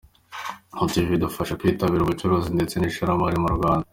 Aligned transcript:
Ati” 0.83 0.95
Ibi 0.99 1.11
bidufasha 1.13 1.57
kwitabira 1.59 2.01
ubucuruzi 2.03 2.49
ndetse 2.55 2.75
n’ishoramari 2.77 3.37
mu 3.43 3.49
Rwanda. 3.57 3.85